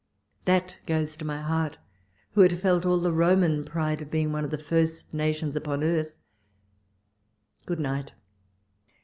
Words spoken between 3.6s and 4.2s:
pride of